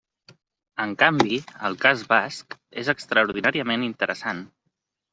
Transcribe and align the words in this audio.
En 0.85 0.95
canvi, 1.03 1.37
el 1.69 1.77
cas 1.85 2.03
basc 2.15 2.59
és 2.85 2.93
extraordinàriament 2.97 3.89
interessant. 3.93 4.47